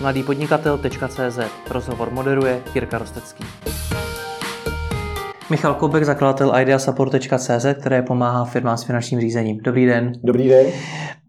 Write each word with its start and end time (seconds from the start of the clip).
mladýpodnikatel.cz 0.00 1.38
Rozhovor 1.70 2.10
moderuje 2.10 2.62
Jirka 2.74 2.98
Rostecký. 2.98 3.44
Michal 5.50 5.74
Kobek, 5.74 6.04
zakladatel 6.04 6.52
ideasupport.cz, 6.60 7.66
které 7.80 8.02
pomáhá 8.02 8.44
firmám 8.44 8.76
s 8.76 8.82
finančním 8.82 9.20
řízením. 9.20 9.58
Dobrý 9.62 9.86
den. 9.86 10.12
Dobrý 10.24 10.48
den. 10.48 10.66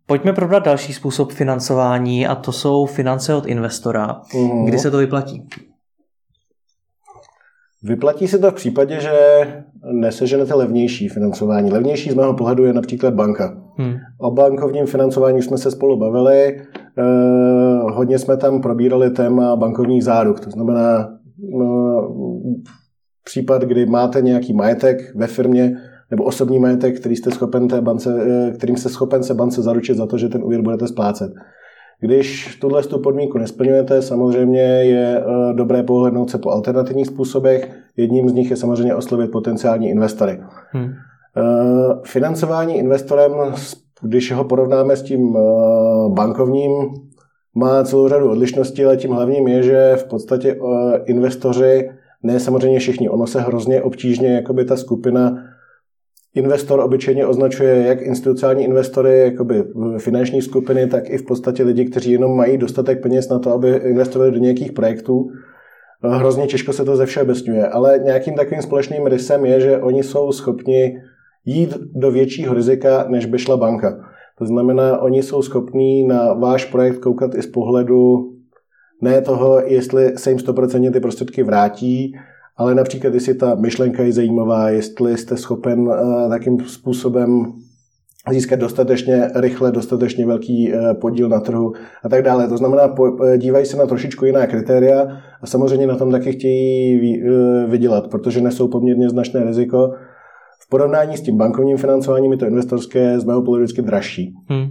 Pojďme 0.06 0.34
probrat 0.34 0.66
další 0.66 0.94
způsob 0.94 1.32
financování 1.32 2.28
a 2.28 2.36
to 2.36 2.52
jsou 2.52 2.86
finance 2.86 3.36
od 3.36 3.46
investora. 3.46 4.22
Mm. 4.36 4.66
Kdy 4.66 4.80
se 4.80 4.92
to 4.92 4.98
vyplatí? 4.98 5.48
Vyplatí 7.84 8.28
se 8.28 8.40
to 8.40 8.52
v 8.52 8.54
případě, 8.54 9.00
že 9.00 9.12
neseženete 9.92 10.54
levnější 10.54 11.10
financování. 11.10 11.72
Levnější 11.72 12.10
z 12.10 12.16
mého 12.16 12.34
pohledu 12.34 12.66
je 12.66 12.74
například 12.74 13.14
banka. 13.14 13.58
Hmm. 13.78 13.96
O 14.18 14.32
bankovním 14.32 14.86
financování 14.86 15.42
jsme 15.42 15.58
se 15.58 15.72
spolu 15.72 15.98
bavili. 15.98 16.62
Eh, 16.98 17.67
hodně 17.94 18.20
jsme 18.20 18.38
tam 18.38 18.62
probírali 18.62 19.10
téma 19.10 19.56
bankovních 19.56 20.04
záruk. 20.04 20.40
To 20.40 20.50
znamená 20.50 21.10
eh, 21.62 22.08
případ, 23.24 23.62
kdy 23.62 23.86
máte 23.86 24.22
nějaký 24.22 24.54
majetek 24.54 25.16
ve 25.16 25.28
firmě 25.28 25.74
nebo 26.12 26.24
osobní 26.24 26.60
majetek, 26.60 27.00
který 27.00 27.16
jste 27.16 27.32
schopen 27.32 27.68
té 27.68 27.82
bance, 27.82 28.22
eh, 28.26 28.52
kterým 28.52 28.78
jste 28.78 28.90
schopen 28.90 29.24
se 29.24 29.34
bance 29.34 29.62
zaručit 29.62 29.98
za 29.98 30.06
to, 30.06 30.18
že 30.18 30.30
ten 30.30 30.44
úvěr 30.44 30.62
budete 30.62 30.88
splácet. 30.88 31.32
Když 32.00 32.58
tuhle 32.62 32.84
tu 32.84 33.00
podmínku 33.00 33.38
nesplňujete, 33.38 34.02
samozřejmě 34.02 34.62
je 34.62 35.18
eh, 35.18 35.54
dobré 35.54 35.84
pohlednout 35.84 36.30
se 36.30 36.38
po 36.38 36.52
alternativních 36.52 37.08
způsobech. 37.08 37.72
Jedním 37.98 38.30
z 38.30 38.34
nich 38.34 38.50
je 38.50 38.58
samozřejmě 38.58 38.96
oslovit 38.96 39.32
potenciální 39.32 39.90
investory. 39.90 40.40
Hmm. 40.72 40.86
Eh, 41.38 41.94
financování 42.06 42.78
investorem, 42.78 43.32
když 44.02 44.32
ho 44.32 44.44
porovnáme 44.44 44.96
s 44.96 45.04
tím 45.04 45.38
bankovním, 46.10 46.72
má 47.58 47.84
celou 47.84 48.08
řadu 48.08 48.32
odlišností, 48.32 48.86
ale 48.86 48.98
tím 48.98 49.12
hlavním 49.12 49.48
je, 49.48 49.64
že 49.64 49.94
v 49.96 50.04
podstatě 50.04 50.60
investoři, 51.06 51.90
ne 52.24 52.40
samozřejmě 52.40 52.80
všichni, 52.80 53.10
ono 53.10 53.28
se 53.28 53.42
hrozně 53.42 53.82
obtížně, 53.82 54.34
jakoby 54.34 54.66
ta 54.66 54.78
skupina 54.78 55.38
Investor 56.38 56.80
obyčejně 56.80 57.26
označuje 57.26 57.88
jak 57.88 58.02
institucionální 58.02 58.64
investory, 58.64 59.20
jakoby 59.20 59.64
finanční 59.98 60.42
skupiny, 60.42 60.88
tak 60.88 61.10
i 61.10 61.18
v 61.18 61.26
podstatě 61.26 61.64
lidi, 61.64 61.86
kteří 61.86 62.12
jenom 62.12 62.38
mají 62.38 62.58
dostatek 62.58 63.02
peněz 63.02 63.30
na 63.30 63.40
to, 63.40 63.54
aby 63.54 63.70
investovali 63.70 64.32
do 64.32 64.38
nějakých 64.38 64.72
projektů. 64.72 65.28
Hrozně 66.04 66.48
těžko 66.48 66.74
se 66.74 66.86
to 66.86 66.96
ze 66.96 67.06
všeobecňuje, 67.06 67.68
ale 67.68 68.00
nějakým 68.04 68.36
takovým 68.36 68.62
společným 68.62 69.06
rysem 69.06 69.46
je, 69.46 69.62
že 69.62 69.78
oni 69.78 70.04
jsou 70.04 70.32
schopni 70.32 70.98
jít 71.46 71.78
do 71.96 72.12
většího 72.12 72.54
rizika, 72.54 73.06
než 73.10 73.26
by 73.26 73.40
šla 73.40 73.58
banka. 73.58 74.10
To 74.40 74.46
znamená, 74.46 74.98
oni 74.98 75.24
jsou 75.24 75.42
schopní 75.42 76.04
na 76.04 76.34
váš 76.34 76.66
projekt 76.66 77.00
koukat 77.00 77.36
i 77.36 77.42
z 77.42 77.48
pohledu 77.48 78.32
ne 79.02 79.22
toho, 79.22 79.62
jestli 79.66 80.18
se 80.18 80.30
jim 80.30 80.40
100% 80.40 80.92
ty 80.94 81.00
prostředky 81.00 81.44
vrátí, 81.44 82.16
ale 82.58 82.76
například, 82.76 83.14
jestli 83.14 83.34
ta 83.34 83.56
myšlenka 83.56 84.04
je 84.04 84.14
zajímavá, 84.14 84.70
jestli 84.70 85.18
jste 85.18 85.38
schopen 85.38 85.80
uh, 85.80 86.30
takým 86.30 86.60
způsobem 86.60 87.54
získat 88.32 88.60
dostatečně 88.60 89.30
rychle, 89.36 89.72
dostatečně 89.72 90.26
velký 90.26 90.74
uh, 90.74 90.94
podíl 90.94 91.30
na 91.30 91.40
trhu 91.40 91.74
a 92.04 92.10
tak 92.10 92.24
dále. 92.24 92.48
To 92.48 92.58
znamená, 92.58 93.00
uh, 93.00 93.38
dívají 93.38 93.66
se 93.66 93.78
na 93.78 93.86
trošičku 93.86 94.26
jiná 94.26 94.48
kritéria 94.48 95.08
a 95.42 95.48
samozřejmě 95.48 95.88
na 95.88 95.96
tom 95.96 96.12
taky 96.12 96.32
chtějí 96.32 97.00
vy, 97.00 97.24
vydělat, 97.68 98.08
protože 98.08 98.42
nesou 98.42 98.68
poměrně 98.68 99.10
značné 99.10 99.44
riziko. 99.44 99.94
V 100.68 100.70
porovnání 100.70 101.18
s 101.18 101.22
tím 101.22 101.38
bankovním 101.38 101.78
financováním 101.78 102.32
je 102.32 102.38
to 102.38 102.46
investorské 102.46 103.20
z 103.20 103.24
mého 103.24 103.42
pohledu 103.42 103.64
vždycky 103.64 103.82
dražší. 103.82 104.34
Hmm. 104.50 104.68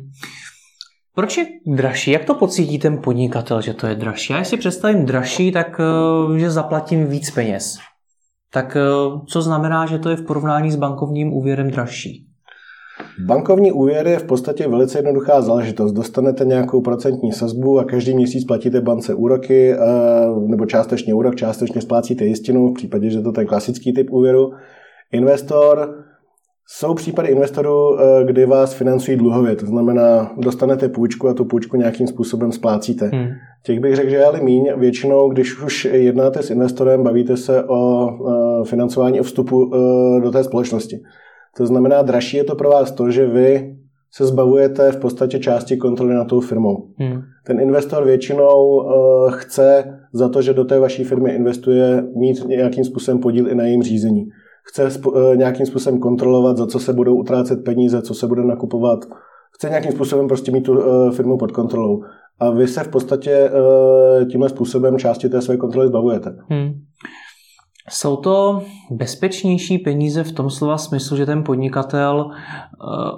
Proč 1.15 1.37
je 1.37 1.47
dražší? 1.67 2.11
Jak 2.11 2.25
to 2.25 2.35
pocítí 2.35 2.79
ten 2.79 2.99
podnikatel, 2.99 3.61
že 3.61 3.75
to 3.75 3.87
je 3.87 3.95
dražší? 3.95 4.33
Já 4.33 4.45
si 4.45 4.57
představím 4.57 5.07
dražší, 5.07 5.53
tak 5.53 5.81
eh, 5.81 6.39
že 6.39 6.51
zaplatím 6.51 7.07
víc 7.07 7.31
peněz. 7.31 7.79
Tak 8.53 8.77
eh, 8.77 8.81
co 9.27 9.43
znamená, 9.43 9.87
že 9.87 9.99
to 9.99 10.11
je 10.11 10.17
v 10.17 10.23
porovnání 10.23 10.71
s 10.71 10.77
bankovním 10.77 11.33
úvěrem 11.33 11.71
dražší? 11.71 12.27
Bankovní 13.27 13.73
úvěr 13.73 14.07
je 14.07 14.19
v 14.19 14.25
podstatě 14.25 14.69
velice 14.69 14.99
jednoduchá 14.99 15.41
záležitost. 15.41 15.93
Dostanete 15.93 16.45
nějakou 16.45 16.81
procentní 16.81 17.33
sazbu 17.33 17.79
a 17.79 17.85
každý 17.85 18.15
měsíc 18.15 18.45
platíte 18.45 18.81
bance 18.81 19.15
úroky, 19.15 19.73
eh, 19.73 19.79
nebo 20.47 20.67
částečně 20.67 21.15
úrok, 21.15 21.37
částečně 21.37 21.81
splácíte 21.81 22.25
jistinu, 22.25 22.69
v 22.69 22.75
případě, 22.75 23.11
že 23.11 23.21
to 23.21 23.29
je 23.29 23.33
ten 23.33 23.47
klasický 23.47 23.93
typ 23.93 24.11
úvěru. 24.11 24.53
Investor 25.13 26.05
jsou 26.69 26.95
případy 26.95 27.29
investorů, 27.29 28.01
eh, 28.01 28.25
kdy 28.25 28.47
vás 28.47 28.75
financují 28.75 29.17
dluhově, 29.17 29.57
to 29.57 29.67
znamená, 29.67 30.33
dostanete 30.39 30.89
půjčku 30.89 31.29
a 31.29 31.35
tu 31.35 31.45
půjčku 31.45 31.77
nějakým 31.77 32.07
způsobem 32.07 32.53
splácíte. 32.53 33.11
Hmm. 33.15 33.29
Těch 33.63 33.81
bych 33.81 33.97
řekl, 33.97 34.11
že 34.11 34.25
ale 34.25 34.41
míň. 34.41 34.73
Většinou, 34.77 35.29
když 35.29 35.63
už 35.63 35.85
jednáte 35.85 36.43
s 36.43 36.51
investorem, 36.51 37.03
bavíte 37.03 37.37
se 37.37 37.65
o 37.65 38.09
eh, 38.09 38.65
financování, 38.65 39.21
o 39.21 39.23
vstupu 39.23 39.71
eh, 39.75 40.21
do 40.21 40.31
té 40.31 40.45
společnosti. 40.45 41.01
To 41.57 41.67
znamená, 41.67 42.03
dražší 42.03 42.37
je 42.37 42.45
to 42.45 42.55
pro 42.55 42.71
vás 42.71 42.93
to, 42.93 43.11
že 43.11 43.27
vy 43.27 43.77
se 44.13 44.27
zbavujete 44.27 44.93
v 44.93 44.97
podstatě 44.97 45.39
části 45.39 45.77
kontroly 45.77 46.15
nad 46.15 46.25
tou 46.25 46.41
firmou. 46.41 46.87
Hmm. 46.99 47.23
Ten 47.47 47.61
investor 47.61 48.05
většinou 48.05 48.89
chce 49.29 49.99
za 50.13 50.29
to, 50.29 50.43
že 50.43 50.55
do 50.55 50.65
té 50.65 50.79
vaší 50.79 51.05
firmy 51.05 51.31
investuje, 51.31 52.05
mít 52.17 52.49
nějakým 52.49 52.85
způsobem 52.85 53.19
podíl 53.19 53.49
i 53.49 53.55
na 53.55 53.65
jejím 53.65 53.83
řízení 53.83 54.29
chce 54.69 54.83
eh, 54.87 55.37
nějakým 55.37 55.67
způsobem 55.67 56.01
kontrolovat, 56.01 56.57
za 56.57 56.67
co 56.67 56.79
se 56.79 56.93
budou 56.93 57.17
utrácet 57.17 57.65
peníze, 57.65 58.03
co 58.03 58.15
se 58.15 58.27
bude 58.27 58.45
nakupovat. 58.45 58.99
Chce 59.55 59.69
nějakým 59.69 59.93
způsobem 59.93 60.29
prostě 60.29 60.53
mít 60.53 60.61
tu 60.61 60.81
eh, 60.81 61.11
firmu 61.11 61.39
pod 61.39 61.53
kontrolou. 61.53 62.03
A 62.41 62.51
vy 62.51 62.69
se 62.69 62.85
v 62.85 62.89
podstatě 62.89 63.31
eh, 63.31 64.25
tímhle 64.25 64.49
způsobem 64.49 64.99
části 64.99 65.29
té 65.29 65.43
své 65.43 65.57
kontroly 65.57 65.89
zbavujete. 65.89 66.37
Hmm. 66.49 66.73
Jsou 67.91 68.17
to 68.17 68.63
bezpečnější 68.91 69.79
peníze 69.79 70.25
v 70.25 70.33
tom 70.33 70.51
slova 70.51 70.79
smyslu, 70.79 71.17
že 71.17 71.27
ten 71.27 71.45
podnikatel 71.45 72.31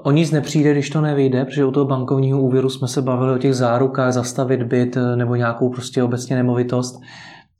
o 0.04 0.10
nic 0.10 0.30
nepřijde, 0.30 0.72
když 0.72 0.90
to 0.90 1.00
nevyjde, 1.00 1.44
protože 1.44 1.64
u 1.64 1.70
toho 1.70 1.86
bankovního 1.86 2.42
úvěru 2.42 2.70
jsme 2.70 2.88
se 2.88 3.02
bavili 3.02 3.34
o 3.34 3.38
těch 3.38 3.54
zárukách, 3.54 4.12
zastavit 4.12 4.62
byt 4.62 4.98
nebo 5.16 5.34
nějakou 5.34 5.70
prostě 5.70 6.02
obecně 6.02 6.36
nemovitost. 6.36 7.00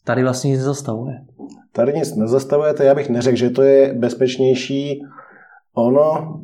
Tady 0.05 0.23
vlastně 0.23 0.51
nic 0.51 0.59
nezastavuje. 0.59 1.15
Tady 1.79 1.93
nic 1.93 2.17
nezastavujete, 2.17 2.85
já 2.85 2.95
bych 2.95 3.11
neřekl, 3.11 3.37
že 3.37 3.51
to 3.51 3.63
je 3.63 3.95
bezpečnější. 3.95 5.03
Ono 5.75 6.41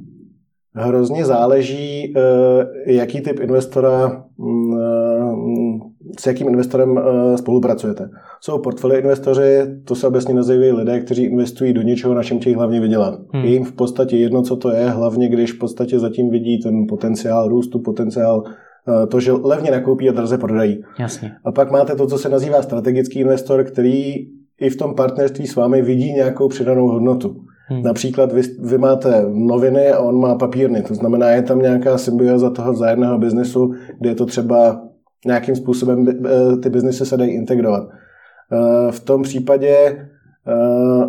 hrozně 0.74 1.24
záleží, 1.24 2.14
eh, 2.16 2.92
jaký 2.92 3.20
typ 3.20 3.40
investora, 3.40 4.24
mm, 4.38 4.78
eh, 4.78 6.18
s 6.20 6.26
jakým 6.26 6.48
investorem 6.48 6.98
eh, 6.98 7.38
spolupracujete. 7.38 8.10
Jsou 8.40 8.58
portfolio 8.58 9.00
investoři, 9.00 9.66
to 9.84 9.94
se 9.94 10.06
obecně 10.06 10.34
nazývají 10.34 10.72
lidé, 10.72 11.00
kteří 11.00 11.24
investují 11.24 11.72
do 11.72 11.82
něčeho, 11.82 12.14
na 12.14 12.22
čem 12.22 12.40
chtějí 12.40 12.56
hlavně 12.56 12.80
vydělat. 12.80 13.18
Hmm. 13.32 13.44
Je 13.44 13.50
jim 13.50 13.64
v 13.64 13.72
podstatě 13.72 14.16
jedno, 14.16 14.42
co 14.42 14.56
to 14.56 14.70
je, 14.70 14.90
hlavně 14.90 15.28
když 15.28 15.52
v 15.52 15.58
podstatě 15.58 15.98
zatím 15.98 16.30
vidí 16.30 16.58
ten 16.58 16.86
potenciál 16.88 17.48
růstu, 17.48 17.78
potenciál 17.78 18.44
to, 19.10 19.20
že 19.20 19.32
levně 19.32 19.70
nakoupí 19.70 20.08
a 20.08 20.12
draze 20.12 20.38
prodají. 20.38 20.82
Jasně. 20.98 21.32
A 21.44 21.52
pak 21.52 21.70
máte 21.70 21.94
to, 21.94 22.06
co 22.06 22.18
se 22.18 22.28
nazývá 22.28 22.62
strategický 22.62 23.18
investor, 23.18 23.64
který 23.64 24.26
i 24.60 24.70
v 24.70 24.76
tom 24.76 24.94
partnerství 24.94 25.46
s 25.46 25.56
vámi 25.56 25.82
vidí 25.82 26.12
nějakou 26.12 26.48
přidanou 26.48 26.88
hodnotu. 26.88 27.36
Hmm. 27.68 27.82
Například 27.82 28.32
vy, 28.32 28.42
vy 28.58 28.78
máte 28.78 29.24
noviny 29.28 29.88
a 29.88 29.98
on 29.98 30.20
má 30.20 30.34
papírny, 30.34 30.82
to 30.82 30.94
znamená, 30.94 31.30
je 31.30 31.42
tam 31.42 31.58
nějaká 31.58 31.98
symbioza 31.98 32.50
toho 32.50 32.72
vzájemného 32.72 33.18
biznesu, 33.18 33.72
kde 34.00 34.10
je 34.10 34.14
to 34.14 34.26
třeba 34.26 34.82
nějakým 35.26 35.56
způsobem 35.56 36.08
eh, 36.08 36.56
ty 36.56 36.70
biznesy 36.70 37.06
se 37.06 37.16
dají 37.16 37.30
integrovat. 37.34 37.88
Eh, 37.88 38.92
v 38.92 39.00
tom 39.00 39.22
případě 39.22 39.76
eh, 39.76 41.06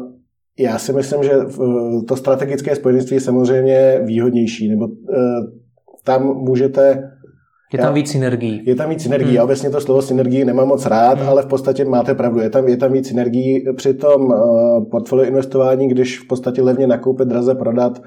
já 0.59 0.77
si 0.77 0.93
myslím, 0.93 1.23
že 1.23 1.31
to 2.07 2.15
strategické 2.15 2.75
spojenství 2.75 3.15
je 3.15 3.21
samozřejmě 3.21 4.01
výhodnější, 4.03 4.69
nebo 4.69 4.87
tam 6.03 6.23
můžete 6.23 7.11
je 7.75 7.85
tam 7.85 7.93
víc 7.93 8.11
synergií. 8.11 8.61
Je 8.65 8.75
tam 8.75 8.89
víc 8.89 9.03
synergií. 9.03 9.29
Hmm. 9.29 9.35
Já 9.35 9.43
obecně 9.43 9.69
to 9.69 9.81
slovo 9.81 10.01
synergii 10.01 10.45
nemám 10.45 10.67
moc 10.67 10.85
rád, 10.85 11.19
hmm. 11.19 11.29
ale 11.29 11.41
v 11.41 11.45
podstatě 11.45 11.85
máte 11.85 12.15
pravdu. 12.15 12.39
Je 12.39 12.49
tam, 12.49 12.67
je 12.67 12.77
tam 12.77 12.93
víc 12.93 13.07
synergií 13.07 13.65
při 13.75 13.93
tom 13.93 14.25
uh, 14.25 14.85
portfolio 14.91 15.25
investování, 15.25 15.87
když 15.87 16.19
v 16.19 16.27
podstatě 16.27 16.61
levně 16.61 16.87
nakoupit, 16.87 17.27
draze 17.27 17.55
prodat. 17.55 18.01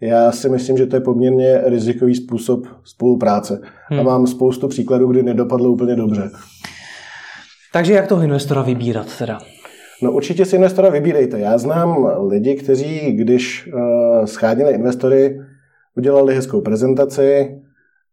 Já 0.00 0.32
si 0.32 0.48
myslím, 0.48 0.76
že 0.76 0.86
to 0.86 0.96
je 0.96 1.00
poměrně 1.00 1.60
rizikový 1.64 2.14
způsob 2.14 2.60
spolupráce. 2.84 3.60
Hmm. 3.88 4.00
A 4.00 4.02
mám 4.02 4.26
spoustu 4.26 4.68
příkladů, 4.68 5.06
kdy 5.06 5.22
nedopadlo 5.22 5.70
úplně 5.70 5.96
dobře. 5.96 6.30
Takže 7.72 7.92
jak 7.92 8.06
toho 8.06 8.22
investora 8.22 8.62
vybírat 8.62 9.06
teda? 9.18 9.38
No 10.02 10.12
určitě 10.12 10.44
si 10.44 10.56
investora 10.56 10.88
vybírejte. 10.88 11.38
Já 11.38 11.58
znám 11.58 12.08
lidi, 12.28 12.54
kteří, 12.54 13.12
když 13.12 13.70
uh, 13.74 14.24
schánili 14.24 14.72
investory, 14.72 15.40
udělali 15.96 16.34
hezkou 16.34 16.60
prezentaci, 16.60 17.58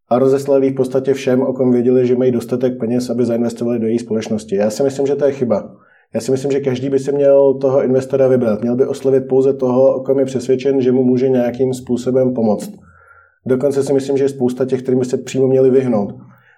a 0.10 0.20
rozeslali 0.20 0.70
v 0.70 0.76
podstatě 0.76 1.14
všem, 1.14 1.42
o 1.42 1.54
kom 1.54 1.72
věděli, 1.72 2.08
že 2.08 2.16
mají 2.16 2.32
dostatek 2.32 2.80
peněz, 2.80 3.10
aby 3.10 3.26
zainvestovali 3.26 3.80
do 3.80 3.88
její 3.88 4.00
společnosti. 4.00 4.56
Já 4.56 4.70
si 4.70 4.84
myslím, 4.84 5.08
že 5.08 5.16
to 5.16 5.26
je 5.26 5.32
chyba. 5.32 5.76
Já 6.14 6.22
si 6.22 6.32
myslím, 6.32 6.52
že 6.52 6.60
každý 6.60 6.90
by 6.90 7.00
si 7.00 7.12
měl 7.12 7.54
toho 7.54 7.84
investora 7.84 8.28
vybrat. 8.28 8.62
Měl 8.62 8.76
by 8.76 8.86
oslovit 8.86 9.28
pouze 9.28 9.54
toho, 9.54 9.96
o 9.96 10.04
kom 10.04 10.20
je 10.20 10.26
přesvědčen, 10.26 10.82
že 10.82 10.92
mu 10.92 11.04
může 11.04 11.30
nějakým 11.30 11.74
způsobem 11.74 12.34
pomoct. 12.34 12.72
Dokonce 13.46 13.84
si 13.84 13.94
myslím, 13.94 14.18
že 14.18 14.24
je 14.24 14.30
spousta 14.30 14.66
těch, 14.66 14.82
kterým 14.82 15.00
by 15.00 15.06
se 15.06 15.18
přímo 15.18 15.48
měli 15.48 15.70
vyhnout. 15.70 16.14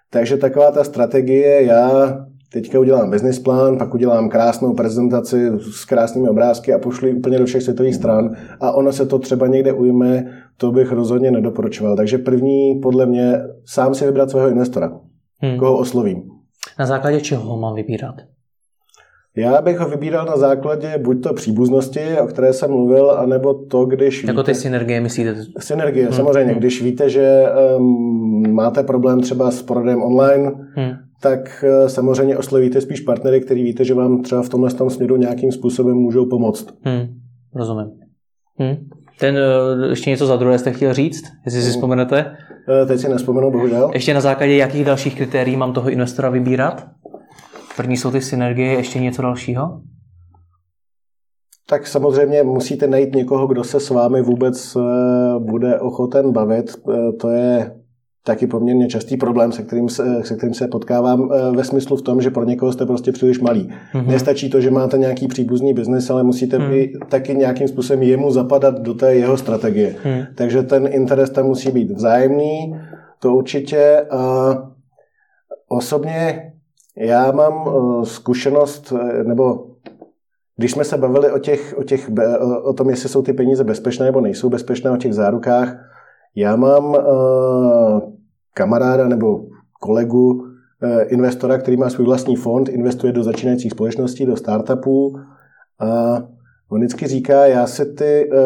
Takže 0.10 0.38
taková 0.38 0.72
ta 0.72 0.84
strategie, 0.84 1.64
já 1.64 2.18
teďka 2.56 2.80
udělám 2.80 3.12
business 3.12 3.40
plán, 3.40 3.78
pak 3.78 3.94
udělám 3.94 4.30
krásnou 4.30 4.74
prezentaci 4.74 5.52
s 5.60 5.86
krásnými 5.86 6.30
obrázky 6.30 6.74
a 6.74 6.80
pošli 6.80 7.14
úplně 7.14 7.40
do 7.40 7.46
všech 7.46 7.64
světových 7.64 7.96
stran 7.96 8.36
a 8.60 8.72
ono 8.72 8.92
se 8.92 9.06
to 9.06 9.20
třeba 9.20 9.48
někde 9.48 9.74
ujme, 9.74 10.26
to 10.58 10.72
bych 10.72 10.92
rozhodně 10.92 11.32
nedoporučoval. 11.32 11.96
Takže 11.96 12.18
první, 12.18 12.80
podle 12.84 13.06
mě, 13.06 13.42
sám 13.66 13.96
si 13.96 14.06
vybrat 14.06 14.30
svého 14.30 14.50
investora, 14.50 15.00
hmm. 15.38 15.58
koho 15.58 15.78
oslovím. 15.78 16.24
Na 16.80 16.86
základě 16.86 17.22
čeho 17.22 17.44
ho 17.44 17.58
mám 17.60 17.76
vybírat? 17.76 18.16
Já 19.38 19.62
bych 19.62 19.80
ho 19.80 19.90
vybíral 19.90 20.26
na 20.26 20.38
základě 20.38 20.98
buď 20.98 21.24
to 21.24 21.34
příbuznosti, 21.34 22.20
o 22.24 22.28
které 22.28 22.54
jsem 22.54 22.72
mluvil, 22.72 23.12
anebo 23.12 23.54
to, 23.54 23.86
když... 23.86 24.24
Jako 24.24 24.42
víte, 24.42 24.52
ty 24.52 24.56
synergie 24.56 25.02
myslíte? 25.02 25.36
Synergie, 25.60 26.06
hmm. 26.06 26.14
samozřejmě. 26.14 26.52
Hmm. 26.52 26.60
Když 26.60 26.84
víte, 26.84 27.10
že 27.10 27.44
um, 27.78 28.54
máte 28.54 28.84
problém 28.84 29.22
třeba 29.22 29.52
s 29.52 29.62
prodejem 29.62 30.04
online, 30.04 30.52
hmm. 30.76 31.05
Tak 31.26 31.64
uh, 31.82 31.88
samozřejmě 31.88 32.38
oslovíte 32.38 32.82
spíš 32.82 33.02
partnery, 33.02 33.42
který 33.42 33.64
víte, 33.64 33.86
že 33.86 33.94
vám 33.94 34.22
třeba 34.22 34.44
v 34.44 34.50
tomhle 34.50 34.72
tom 34.72 34.90
směru 34.90 35.16
nějakým 35.16 35.52
způsobem 35.52 35.98
můžou 35.98 36.26
pomoct. 36.26 36.68
Hmm. 36.82 37.08
Rozumím. 37.56 37.92
Hmm. 38.56 38.76
Ten, 39.20 39.36
uh, 39.36 39.90
ještě 39.90 40.10
něco 40.10 40.26
za 40.26 40.36
druhé 40.36 40.60
jste 40.60 40.72
chtěl 40.72 40.94
říct, 40.94 41.24
jestli 41.46 41.62
si 41.62 41.66
hmm. 41.66 41.74
vzpomenete? 41.74 42.36
Teď 42.88 43.00
si 43.00 43.10
nespomenu, 43.10 43.52
bohužel. 43.52 43.92
Ještě 43.94 44.14
na 44.14 44.22
základě 44.22 44.56
jakých 44.56 44.86
dalších 44.86 45.16
kritérií 45.16 45.56
mám 45.56 45.74
toho 45.74 45.90
investora 45.90 46.30
vybírat? 46.30 46.88
První 47.78 47.98
jsou 47.98 48.12
ty 48.12 48.22
synergie, 48.22 48.74
ještě 48.74 49.00
něco 49.00 49.22
dalšího? 49.22 49.82
Tak 51.70 51.88
samozřejmě 51.88 52.44
musíte 52.44 52.88
najít 52.88 53.16
někoho, 53.16 53.48
kdo 53.48 53.64
se 53.64 53.80
s 53.80 53.90
vámi 53.90 54.22
vůbec 54.22 54.76
eh, 54.76 54.80
bude 55.40 55.80
ochoten 55.80 56.32
bavit. 56.32 56.72
Eh, 56.90 57.12
to 57.12 57.30
je 57.30 57.76
taky 58.26 58.48
poměrně 58.48 58.88
častý 58.88 59.18
problém, 59.18 59.52
se 59.52 59.64
kterým 59.64 59.90
se, 59.90 60.24
se 60.24 60.36
kterým 60.36 60.54
se 60.54 60.68
potkávám 60.68 61.30
eh, 61.32 61.56
ve 61.56 61.64
smyslu 61.64 61.98
v 61.98 62.02
tom, 62.02 62.22
že 62.22 62.30
pro 62.30 62.44
někoho 62.44 62.72
jste 62.72 62.86
prostě 62.86 63.12
příliš 63.12 63.40
malý. 63.40 63.70
Mm-hmm. 63.94 64.08
Nestačí 64.08 64.50
to, 64.50 64.62
že 64.62 64.72
máte 64.72 64.98
nějaký 64.98 65.28
příbuzný 65.28 65.74
biznis, 65.74 66.10
ale 66.10 66.24
musíte 66.24 66.60
mm. 66.60 66.74
i 66.74 66.94
taky 67.10 67.36
nějakým 67.36 67.68
způsobem 67.68 68.04
jemu 68.04 68.32
zapadat 68.32 68.82
do 68.82 68.94
té 68.94 69.16
jeho 69.16 69.38
strategie. 69.38 69.96
Mm. 70.06 70.24
Takže 70.36 70.64
ten 70.64 70.88
interes 70.92 71.30
tam 71.30 71.46
musí 71.46 71.72
být 71.72 71.92
vzájemný, 71.92 72.76
to 73.20 73.34
určitě. 73.34 74.06
A 74.12 74.56
osobně 75.68 76.52
já 76.98 77.32
mám 77.32 77.68
uh, 77.68 78.04
zkušenost, 78.04 78.94
eh, 79.00 79.24
nebo 79.24 79.66
když 80.58 80.72
jsme 80.72 80.84
se 80.84 80.98
bavili 80.98 81.32
o, 81.32 81.40
těch, 81.40 81.76
o, 81.78 81.84
těch, 81.84 82.10
o 82.64 82.74
tom, 82.74 82.90
jestli 82.90 83.10
jsou 83.10 83.22
ty 83.22 83.34
peníze 83.34 83.64
bezpečné 83.64 84.06
nebo 84.06 84.22
nejsou 84.22 84.50
bezpečné, 84.50 84.92
o 84.92 84.98
těch 84.98 85.14
zárukách, 85.14 85.76
já 86.36 86.56
mám 86.56 86.86
uh, 86.86 86.96
kamaráda 88.56 89.08
nebo 89.08 89.46
kolegu, 89.80 90.32
uh, 90.32 90.44
investora, 91.08 91.58
který 91.58 91.78
má 91.78 91.90
svůj 91.90 92.06
vlastní 92.06 92.36
fond, 92.36 92.70
investuje 92.70 93.14
do 93.14 93.24
začínajících 93.24 93.72
společností, 93.72 94.26
do 94.26 94.36
startupů 94.36 95.20
a 95.80 96.18
on 96.70 96.80
vždycky 96.80 97.08
říká, 97.08 97.46
já 97.46 97.68
si 97.68 97.86
ty 97.86 98.30
uh, 98.30 98.38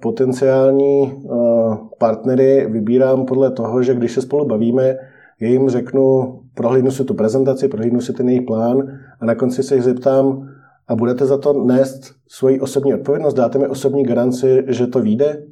potenciální 0.00 1.12
uh, 1.12 1.76
partnery 1.98 2.66
vybírám 2.70 3.26
podle 3.26 3.50
toho, 3.50 3.82
že 3.82 3.94
když 3.94 4.12
se 4.12 4.22
spolu 4.22 4.46
bavíme, 4.46 4.96
já 5.40 5.48
jim 5.48 5.68
řeknu, 5.68 6.38
prohlídnu 6.54 6.90
si 6.90 7.04
tu 7.04 7.14
prezentaci, 7.14 7.68
prohlídnu 7.68 8.00
si 8.00 8.12
ten 8.12 8.28
jejich 8.28 8.46
plán 8.46 8.98
a 9.20 9.26
na 9.26 9.34
konci 9.34 9.62
se 9.62 9.74
jich 9.74 9.84
zeptám, 9.84 10.48
a 10.88 10.96
budete 10.96 11.26
za 11.26 11.38
to 11.38 11.52
nést 11.52 12.14
svoji 12.28 12.60
osobní 12.60 12.94
odpovědnost, 12.94 13.34
dáte 13.34 13.58
mi 13.58 13.66
osobní 13.66 14.04
garanci, 14.04 14.64
že 14.68 14.86
to 14.86 15.00
vyjde? 15.00 15.42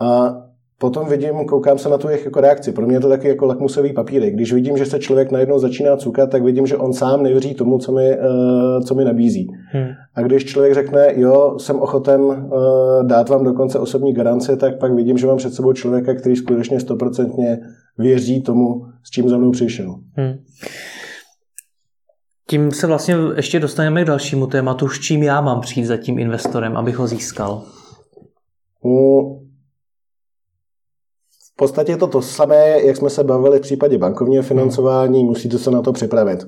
A 0.00 0.34
potom 0.82 1.08
vidím, 1.08 1.44
koukám 1.44 1.78
se 1.78 1.88
na 1.88 1.98
tu 1.98 2.08
jejich 2.08 2.24
jako 2.24 2.40
reakci. 2.40 2.72
Pro 2.72 2.86
mě 2.86 2.96
je 2.96 3.00
to 3.00 3.08
taky 3.08 3.28
jako 3.28 3.46
lakmusový 3.46 3.92
papírek. 3.92 4.34
Když 4.34 4.52
vidím, 4.52 4.76
že 4.76 4.86
se 4.86 4.98
člověk 4.98 5.30
najednou 5.30 5.58
začíná 5.58 5.96
cukat, 5.96 6.30
tak 6.30 6.42
vidím, 6.42 6.66
že 6.66 6.76
on 6.76 6.92
sám 6.92 7.22
nevěří 7.22 7.54
tomu, 7.54 7.78
co 7.78 7.92
mi, 7.92 8.18
uh, 8.18 8.84
co 8.84 8.94
mi 8.94 9.04
nabízí. 9.04 9.48
Hmm. 9.72 9.88
A 10.14 10.22
když 10.22 10.44
člověk 10.44 10.74
řekne, 10.74 11.12
jo, 11.16 11.54
jsem 11.58 11.80
ochoten 11.80 12.20
uh, 12.20 12.36
dát 13.02 13.28
vám 13.28 13.44
dokonce 13.44 13.78
osobní 13.78 14.12
garanci, 14.12 14.56
tak 14.56 14.78
pak 14.78 14.94
vidím, 14.94 15.18
že 15.18 15.26
mám 15.26 15.36
před 15.36 15.54
sebou 15.54 15.72
člověka, 15.72 16.14
který 16.14 16.36
skutečně 16.36 16.80
stoprocentně 16.80 17.58
věří 17.98 18.42
tomu, 18.42 18.82
s 19.04 19.10
čím 19.10 19.28
za 19.28 19.38
mnou 19.38 19.50
přišel. 19.50 19.94
Hmm. 20.16 20.34
Tím 22.48 22.70
se 22.70 22.86
vlastně 22.86 23.16
ještě 23.36 23.60
dostaneme 23.60 24.02
k 24.02 24.06
dalšímu 24.06 24.46
tématu, 24.46 24.88
s 24.88 25.00
čím 25.00 25.22
já 25.22 25.40
mám 25.40 25.60
přijít 25.60 25.84
za 25.84 25.96
tím 25.96 26.18
investorem, 26.18 26.76
abych 26.76 26.96
ho 26.96 27.06
získal. 27.06 27.62
Hmm. 28.84 29.41
Podstatě 31.62 31.92
je 31.92 31.96
to 31.96 32.06
to 32.06 32.22
samé, 32.22 32.80
jak 32.84 32.96
jsme 32.96 33.10
se 33.10 33.24
bavili 33.24 33.58
v 33.58 33.62
případě 33.62 33.98
bankovního 33.98 34.42
financování, 34.42 35.24
musíte 35.24 35.58
se 35.58 35.70
na 35.70 35.82
to 35.82 35.92
připravit. 35.92 36.46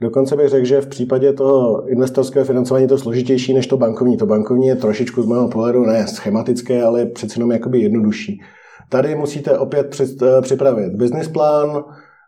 Dokonce 0.00 0.36
bych 0.36 0.48
řekl, 0.48 0.66
že 0.66 0.80
v 0.80 0.86
případě 0.86 1.32
toho 1.32 1.88
investorského 1.88 2.44
financování 2.44 2.84
je 2.84 2.88
to 2.88 2.98
složitější 2.98 3.54
než 3.54 3.66
to 3.66 3.76
bankovní. 3.76 4.16
To 4.16 4.26
bankovní 4.26 4.66
je 4.66 4.76
trošičku 4.76 5.22
z 5.22 5.26
mého 5.26 5.48
pohledu 5.48 5.86
ne 5.86 6.06
schematické, 6.06 6.82
ale 6.82 7.06
přece 7.06 7.34
jenom 7.38 7.52
jakoby 7.52 7.80
jednodušší. 7.80 8.40
Tady 8.88 9.14
musíte 9.14 9.58
opět 9.58 10.00
eh, 10.00 10.40
připravit 10.40 10.92
business 10.92 11.28
plán, 11.28 11.84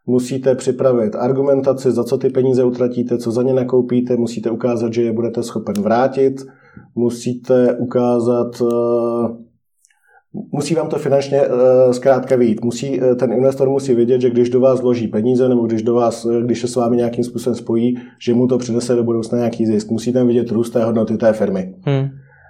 musíte 0.07 0.55
připravit 0.55 1.15
argumentaci, 1.15 1.93
za 1.93 2.05
co 2.05 2.19
ty 2.19 2.31
peníze 2.31 2.65
utratíte, 2.65 3.19
co 3.19 3.31
za 3.31 3.43
ně 3.43 3.55
nakoupíte, 3.55 4.17
musíte 4.17 4.51
ukázat, 4.51 4.93
že 4.93 5.03
je 5.03 5.13
budete 5.13 5.43
schopen 5.43 5.83
vrátit, 5.83 6.47
musíte 6.95 7.77
ukázat, 7.79 8.63
eh, 8.63 9.46
musí 10.53 10.75
vám 10.75 10.89
to 10.89 10.99
finančně 10.99 11.41
eh, 11.41 11.95
zkrátka 11.95 12.37
vyjít. 12.37 12.65
Musí, 12.65 13.01
ten 13.19 13.33
investor 13.33 13.69
musí 13.69 13.95
vědět, 13.95 14.21
že 14.21 14.31
když 14.31 14.51
do 14.51 14.61
vás 14.61 14.81
vloží 14.81 15.09
peníze 15.09 15.49
nebo 15.49 15.67
když, 15.67 15.83
do 15.83 15.95
vás, 15.95 16.27
když 16.45 16.61
se 16.61 16.69
s 16.69 16.77
vámi 16.77 16.97
nějakým 16.97 17.25
způsobem 17.25 17.55
spojí, 17.55 17.97
že 18.21 18.35
mu 18.35 18.47
to 18.47 18.59
přinese 18.59 18.95
do 18.95 19.05
budoucna 19.05 19.39
nějaký 19.39 19.67
zisk. 19.67 19.91
Musí 19.91 20.13
tam 20.13 20.27
vidět 20.27 20.51
růst 20.51 20.71
té 20.71 20.85
hodnoty 20.85 21.17
té 21.17 21.33
firmy. 21.33 21.75
Hmm. 21.81 22.09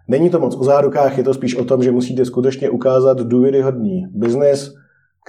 Není 0.09 0.31
to 0.31 0.41
moc 0.41 0.57
o 0.57 0.65
zárukách, 0.65 1.19
je 1.19 1.25
to 1.25 1.35
spíš 1.35 1.57
o 1.57 1.65
tom, 1.65 1.83
že 1.83 1.93
musíte 1.93 2.25
skutečně 2.25 2.71
ukázat 2.71 3.19
důvěryhodný 3.19 4.07
biznis, 4.15 4.75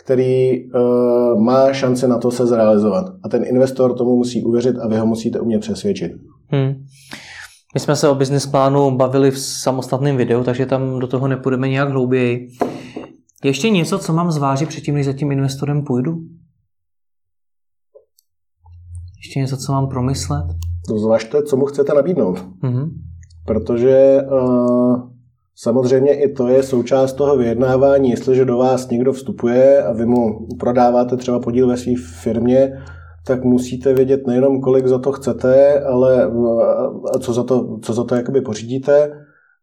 který 0.04 0.64
uh, 0.66 1.42
má 1.42 1.74
šance 1.74 2.08
na 2.08 2.18
to 2.18 2.32
se 2.32 2.46
zrealizovat. 2.46 3.06
A 3.24 3.30
ten 3.30 3.44
investor 3.46 3.94
tomu 3.94 4.16
musí 4.16 4.44
uvěřit 4.44 4.76
a 4.82 4.88
vy 4.88 4.98
ho 4.98 5.06
musíte 5.06 5.40
umět 5.40 5.60
přesvědčit. 5.60 6.12
Hmm. 6.48 6.74
My 7.74 7.80
jsme 7.80 7.96
se 7.96 8.10
o 8.10 8.16
business 8.16 8.46
plánu 8.46 8.98
bavili 8.98 9.32
v 9.32 9.40
samostatném 9.40 10.18
videu, 10.18 10.44
takže 10.44 10.66
tam 10.66 11.00
do 11.00 11.08
toho 11.08 11.28
nepůjdeme 11.28 11.70
nějak 11.70 11.90
hlouběji. 11.90 12.48
Ještě 13.44 13.70
něco, 13.70 14.00
co 14.00 14.14
mám 14.14 14.32
zvážit 14.32 14.70
předtím, 14.70 14.96
než 14.96 15.06
za 15.06 15.14
tím 15.14 15.32
investorem 15.32 15.84
půjdu? 15.84 16.18
Ještě 19.18 19.40
něco, 19.40 19.58
co 19.58 19.72
mám 19.72 19.90
promyslet? 19.90 20.46
Zvažte, 20.98 21.44
co 21.44 21.58
mu 21.58 21.66
chcete 21.66 21.94
nabídnout. 21.94 22.46
Mm-hmm 22.64 22.90
protože 23.48 24.22
uh, 24.32 25.02
samozřejmě 25.56 26.14
i 26.14 26.34
to 26.34 26.48
je 26.48 26.64
součást 26.64 27.14
toho 27.14 27.38
vyjednávání, 27.38 28.10
jestliže 28.10 28.46
do 28.46 28.58
vás 28.58 28.90
někdo 28.90 29.14
vstupuje 29.14 29.84
a 29.84 29.94
vy 29.94 30.06
mu 30.06 30.48
prodáváte 30.60 31.18
třeba 31.18 31.40
podíl 31.40 31.68
ve 31.68 31.78
své 31.78 31.94
firmě, 32.22 32.72
tak 33.28 33.44
musíte 33.44 33.94
vědět 33.94 34.28
nejenom, 34.28 34.62
kolik 34.62 34.88
za 34.88 35.00
to 35.00 35.12
chcete, 35.12 35.82
ale 35.82 36.28
uh, 36.28 37.12
co 37.20 37.34
za 37.34 37.44
to, 37.44 37.80
co 37.82 37.94
za 37.94 38.04
to 38.04 38.16
jakoby 38.16 38.42
pořídíte, 38.42 39.12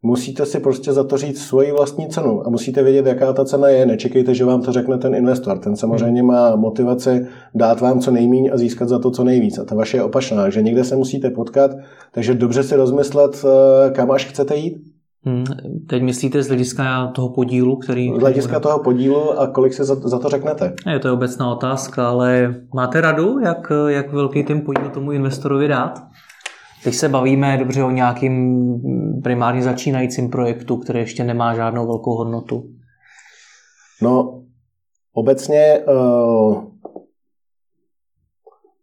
musíte 0.02 0.46
si 0.46 0.60
prostě 0.60 0.92
za 0.92 1.04
to 1.04 1.16
říct 1.16 1.40
svoji 1.40 1.72
vlastní 1.72 2.08
cenu 2.08 2.46
a 2.46 2.50
musíte 2.50 2.82
vědět, 2.82 3.06
jaká 3.06 3.32
ta 3.32 3.44
cena 3.44 3.68
je. 3.68 3.86
Nečekejte, 3.86 4.34
že 4.34 4.44
vám 4.44 4.62
to 4.62 4.72
řekne 4.72 4.98
ten 4.98 5.14
investor. 5.14 5.58
Ten 5.58 5.76
samozřejmě 5.76 6.22
má 6.22 6.56
motivaci 6.56 7.26
dát 7.54 7.80
vám 7.80 8.00
co 8.00 8.10
nejméně 8.10 8.50
a 8.50 8.56
získat 8.56 8.88
za 8.88 8.98
to 8.98 9.10
co 9.10 9.24
nejvíc. 9.24 9.58
A 9.58 9.64
ta 9.64 9.74
vaše 9.74 9.96
je 9.96 10.02
opačná, 10.02 10.50
že 10.50 10.62
někde 10.62 10.84
se 10.84 10.96
musíte 10.96 11.30
potkat, 11.30 11.70
takže 12.12 12.34
dobře 12.34 12.62
si 12.62 12.76
rozmyslet, 12.76 13.44
eh, 13.44 13.90
kam 13.90 14.10
až 14.10 14.26
chcete 14.26 14.56
jít. 14.56 14.93
Hmm, 15.26 15.44
teď 15.88 16.02
myslíte 16.02 16.42
z 16.42 16.48
hlediska 16.48 17.06
toho 17.06 17.28
podílu, 17.28 17.76
který... 17.76 18.14
Z 18.16 18.20
hlediska 18.20 18.60
toho 18.60 18.78
podílu 18.78 19.40
a 19.40 19.46
kolik 19.46 19.74
se 19.74 19.84
za, 19.84 19.94
za 19.94 20.18
to 20.18 20.28
řeknete? 20.28 20.72
Je 20.92 20.98
to 20.98 21.08
je 21.08 21.12
obecná 21.12 21.52
otázka, 21.52 22.08
ale 22.08 22.54
máte 22.74 23.00
radu, 23.00 23.38
jak, 23.38 23.72
jak 23.88 24.12
velký 24.12 24.44
ten 24.44 24.60
podíl 24.60 24.90
tomu 24.90 25.12
investorovi 25.12 25.68
dát? 25.68 26.02
Teď 26.84 26.94
se 26.94 27.08
bavíme 27.08 27.56
dobře 27.56 27.82
o 27.82 27.90
nějakým 27.90 28.64
primárně 29.22 29.62
začínajícím 29.62 30.30
projektu, 30.30 30.76
který 30.76 30.98
ještě 30.98 31.24
nemá 31.24 31.54
žádnou 31.54 31.86
velkou 31.86 32.14
hodnotu. 32.14 32.64
No, 34.02 34.42
obecně 35.12 35.78
uh, 35.88 36.64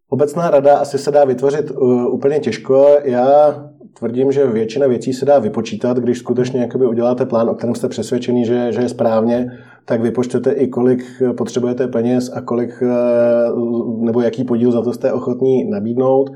obecná 0.09 0.49
rada 0.49 0.77
asi 0.77 0.97
se 0.97 1.11
dá 1.11 1.25
vytvořit 1.25 1.71
uh, 1.71 2.13
úplně 2.13 2.39
těžko. 2.39 2.87
Já 3.03 3.55
tvrdím, 3.99 4.31
že 4.31 4.47
většina 4.47 4.87
věcí 4.87 5.13
se 5.13 5.25
dá 5.25 5.39
vypočítat, 5.39 5.97
když 5.97 6.17
skutečně 6.17 6.61
jakoby 6.61 6.85
uděláte 6.85 7.25
plán, 7.25 7.49
o 7.49 7.55
kterém 7.55 7.75
jste 7.75 7.87
přesvědčený, 7.87 8.45
že, 8.45 8.71
že 8.71 8.81
je 8.81 8.89
správně, 8.89 9.51
tak 9.85 10.01
vypočtete 10.01 10.51
i 10.51 10.67
kolik 10.67 11.03
potřebujete 11.37 11.87
peněz 11.87 12.31
a 12.35 12.41
kolik, 12.41 12.81
uh, 12.81 14.05
nebo 14.05 14.21
jaký 14.21 14.43
podíl 14.43 14.71
za 14.71 14.81
to 14.81 14.93
jste 14.93 15.13
ochotní 15.13 15.69
nabídnout. 15.69 16.29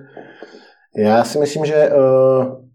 Já 0.97 1.23
si 1.23 1.39
myslím, 1.39 1.65
že 1.65 1.89
uh, 1.89 2.65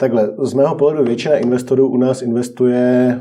Takhle, 0.00 0.30
z 0.42 0.54
mého 0.54 0.74
pohledu 0.74 1.04
většina 1.04 1.36
investorů 1.36 1.88
u 1.88 1.96
nás 1.96 2.22
investuje 2.22 3.20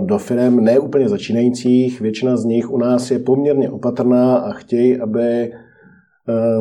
do 0.00 0.18
firm 0.18 0.64
ne 0.64 0.78
úplně 0.78 1.08
začínajících. 1.08 2.00
Většina 2.00 2.36
z 2.36 2.44
nich 2.44 2.70
u 2.70 2.78
nás 2.78 3.10
je 3.10 3.18
poměrně 3.18 3.70
opatrná 3.70 4.36
a 4.36 4.52
chtějí, 4.52 5.00
aby 5.00 5.52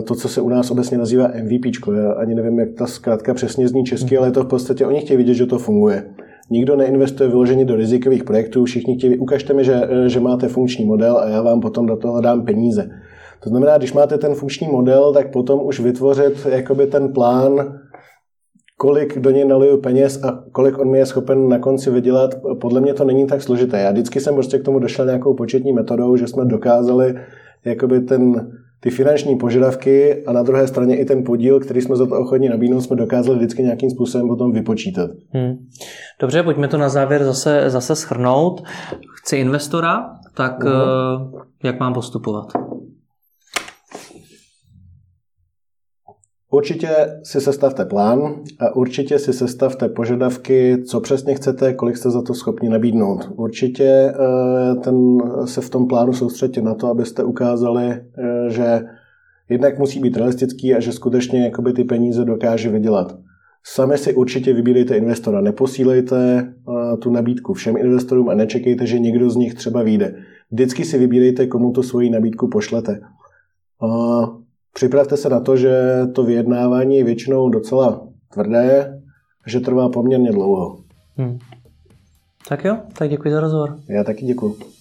to, 0.07 0.15
co 0.15 0.29
se 0.29 0.41
u 0.41 0.49
nás 0.49 0.71
obecně 0.71 0.97
nazývá 0.97 1.27
MVP, 1.27 1.65
já 1.95 2.11
ani 2.11 2.35
nevím, 2.35 2.59
jak 2.59 2.69
ta 2.77 2.87
zkrátka 2.87 3.33
přesně 3.33 3.67
zní 3.67 3.83
česky, 3.83 4.17
ale 4.17 4.31
to 4.31 4.43
v 4.43 4.47
podstatě 4.47 4.85
oni 4.85 4.99
chtějí 4.99 5.17
vidět, 5.17 5.33
že 5.33 5.45
to 5.45 5.59
funguje. 5.59 6.03
Nikdo 6.51 6.75
neinvestuje 6.75 7.29
vyloženě 7.29 7.65
do 7.65 7.75
rizikových 7.75 8.23
projektů, 8.23 8.65
všichni 8.65 8.97
chtějí, 8.97 9.17
ukažte 9.17 9.53
mi, 9.53 9.63
že, 9.63 9.81
že 10.07 10.19
máte 10.19 10.47
funkční 10.47 10.85
model 10.85 11.17
a 11.17 11.29
já 11.29 11.41
vám 11.41 11.61
potom 11.61 11.85
do 11.85 11.97
toho 11.97 12.21
dám 12.21 12.45
peníze. 12.45 12.89
To 13.43 13.49
znamená, 13.49 13.77
když 13.77 13.93
máte 13.93 14.17
ten 14.17 14.33
funkční 14.35 14.67
model, 14.67 15.13
tak 15.13 15.31
potom 15.31 15.59
už 15.65 15.79
vytvořit 15.79 16.47
jakoby 16.49 16.87
ten 16.87 17.13
plán, 17.13 17.79
kolik 18.77 19.19
do 19.19 19.29
něj 19.29 19.45
naliju 19.45 19.81
peněz 19.81 20.23
a 20.23 20.43
kolik 20.51 20.79
on 20.79 20.91
mi 20.91 20.97
je 20.97 21.05
schopen 21.05 21.49
na 21.49 21.59
konci 21.59 21.89
vydělat, 21.89 22.35
podle 22.61 22.81
mě 22.81 22.93
to 22.93 23.05
není 23.05 23.27
tak 23.27 23.41
složité. 23.41 23.79
Já 23.79 23.91
vždycky 23.91 24.19
jsem 24.19 24.33
prostě 24.33 24.59
k 24.59 24.63
tomu 24.63 24.79
došel 24.79 25.05
nějakou 25.05 25.33
početní 25.33 25.73
metodou, 25.73 26.15
že 26.15 26.27
jsme 26.27 26.45
dokázali 26.45 27.15
jakoby 27.65 28.01
ten, 28.01 28.51
ty 28.85 28.91
finanční 28.91 29.35
požadavky 29.35 30.25
a 30.25 30.31
na 30.31 30.43
druhé 30.43 30.67
straně 30.67 30.97
i 30.97 31.05
ten 31.05 31.23
podíl, 31.23 31.59
který 31.59 31.81
jsme 31.81 31.95
za 31.95 32.05
to 32.05 32.19
ochotní 32.19 32.49
nabídnout, 32.49 32.81
jsme 32.81 32.95
dokázali 32.95 33.37
vždycky 33.37 33.63
nějakým 33.63 33.89
způsobem 33.89 34.27
potom 34.27 34.51
vypočítat. 34.51 35.09
Hmm. 35.29 35.67
Dobře, 36.21 36.43
pojďme 36.43 36.67
to 36.67 36.77
na 36.77 36.89
závěr 36.89 37.23
zase, 37.23 37.63
zase 37.67 37.95
schrnout. 37.95 38.63
Chci 39.15 39.37
investora, 39.37 40.09
tak 40.33 40.59
uh-huh. 40.59 41.45
jak 41.63 41.79
mám 41.79 41.93
postupovat? 41.93 42.45
Určitě 46.55 46.89
si 47.23 47.41
sestavte 47.41 47.85
plán 47.85 48.35
a 48.59 48.75
určitě 48.75 49.19
si 49.19 49.33
sestavte 49.33 49.89
požadavky, 49.89 50.83
co 50.83 51.01
přesně 51.01 51.35
chcete, 51.35 51.73
kolik 51.73 51.97
jste 51.97 52.09
za 52.09 52.21
to 52.21 52.33
schopni 52.33 52.69
nabídnout. 52.69 53.29
Určitě 53.35 53.83
eh, 53.83 54.75
ten, 54.75 54.95
se 55.45 55.61
v 55.61 55.69
tom 55.69 55.87
plánu 55.87 56.13
soustředit 56.13 56.61
na 56.61 56.73
to, 56.73 56.87
abyste 56.87 57.23
ukázali, 57.23 57.85
eh, 57.85 58.01
že 58.49 58.81
jednak 59.49 59.79
musí 59.79 59.99
být 59.99 60.17
realistický 60.17 60.75
a 60.75 60.79
že 60.79 60.91
skutečně 60.91 61.43
jakoby 61.43 61.73
ty 61.73 61.83
peníze 61.83 62.25
dokáže 62.25 62.69
vydělat. 62.69 63.17
Sami 63.63 63.97
si 63.97 64.13
určitě 64.13 64.53
vybírejte 64.53 64.97
investora, 64.97 65.41
neposílejte 65.41 66.39
eh, 66.39 66.97
tu 66.97 67.11
nabídku 67.11 67.53
všem 67.53 67.77
investorům 67.77 68.29
a 68.29 68.35
nečekejte, 68.35 68.85
že 68.85 68.99
někdo 68.99 69.29
z 69.29 69.35
nich 69.35 69.53
třeba 69.53 69.83
vyjde. 69.83 70.15
Vždycky 70.51 70.85
si 70.85 70.97
vybírejte, 70.97 71.47
komu 71.47 71.71
to 71.71 71.83
svoji 71.83 72.09
nabídku 72.09 72.47
pošlete. 72.47 72.99
Připravte 74.77 75.17
se 75.17 75.29
na 75.29 75.39
to, 75.39 75.57
že 75.57 76.01
to 76.15 76.23
vyjednávání 76.23 76.97
je 76.97 77.03
většinou 77.03 77.49
docela 77.49 78.07
tvrdé, 78.33 79.01
že 79.47 79.59
trvá 79.59 79.89
poměrně 79.89 80.31
dlouho. 80.31 80.77
Hmm. 81.17 81.39
Tak 82.49 82.65
jo, 82.65 82.77
tak 82.97 83.09
děkuji 83.09 83.33
za 83.33 83.39
rozhovor. 83.39 83.79
Já 83.89 84.03
taky 84.03 84.25
děkuji. 84.25 84.74